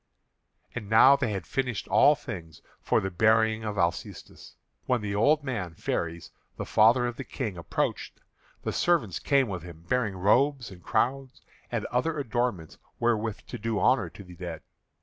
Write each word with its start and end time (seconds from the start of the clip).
And 0.73 0.89
now 0.89 1.15
they 1.15 1.31
had 1.31 1.45
finished 1.45 1.87
all 1.87 2.15
things 2.15 2.63
for 2.81 2.99
the 3.01 3.11
burying 3.11 3.63
of 3.63 3.77
Alcestis, 3.77 4.55
when 4.87 5.01
the 5.01 5.13
old 5.13 5.43
man 5.43 5.75
Pheres, 5.75 6.31
the 6.57 6.65
father 6.65 7.05
of 7.05 7.17
the 7.17 7.23
King, 7.23 7.55
approached, 7.55 8.19
and 8.65 8.73
servants 8.73 9.19
came 9.19 9.47
with 9.47 9.61
him 9.61 9.83
bearing 9.87 10.15
robes 10.17 10.71
and 10.71 10.81
crowns 10.81 11.39
and 11.71 11.85
other 11.91 12.17
adornments 12.17 12.79
wherewith 12.99 13.41
to 13.45 13.59
do 13.59 13.79
honour 13.79 14.09
to 14.09 14.23
the 14.23 14.35
dead. 14.35 14.63